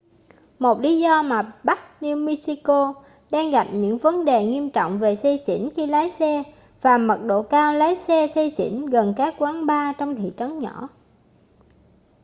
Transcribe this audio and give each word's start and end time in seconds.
một 0.59 0.79
lý 0.79 0.99
do 0.99 1.21
là 1.21 1.41
bắc 1.63 1.79
new 2.01 2.25
mexico 2.25 2.93
đang 3.31 3.51
gặp 3.51 3.67
những 3.73 3.97
vấn 3.97 4.25
đề 4.25 4.45
nghiêm 4.45 4.71
trọng 4.71 4.99
về 4.99 5.15
say 5.15 5.43
xỉn 5.47 5.69
khi 5.75 5.85
lái 5.85 6.09
xe 6.09 6.43
và 6.81 6.97
mật 6.97 7.19
độ 7.25 7.43
cao 7.43 7.73
lái 7.73 7.95
xe 7.95 8.27
say 8.35 8.51
xỉn 8.51 8.85
gần 8.85 9.13
các 9.17 9.35
quán 9.37 9.65
bar 9.65 9.95
trong 9.97 10.15
thị 10.15 10.31
trấn 10.37 10.59
nhỏ 10.59 10.89